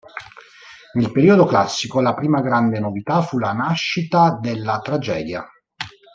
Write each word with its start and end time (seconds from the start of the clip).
Nel 0.93 1.11
periodo 1.11 1.45
classico, 1.45 2.01
la 2.01 2.15
prima 2.15 2.41
grande 2.41 2.79
novità 2.79 3.21
fu 3.21 3.37
la 3.37 3.51
nascita 3.53 4.31
della 4.41 4.79
tragedia. 4.81 5.47